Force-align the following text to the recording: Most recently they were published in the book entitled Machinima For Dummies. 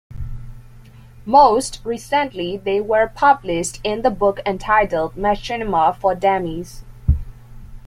Most 1.27 1.79
recently 1.83 2.57
they 2.57 2.81
were 2.81 3.11
published 3.13 3.79
in 3.83 4.01
the 4.01 4.09
book 4.09 4.39
entitled 4.47 5.13
Machinima 5.13 5.95
For 5.95 6.15
Dummies. 6.15 6.81